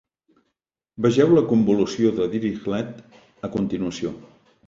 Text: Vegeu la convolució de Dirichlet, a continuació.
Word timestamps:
Vegeu 1.05 1.33
la 1.33 1.43
convolució 1.51 2.13
de 2.21 2.27
Dirichlet, 2.33 3.05
a 3.49 3.53
continuació. 3.59 4.17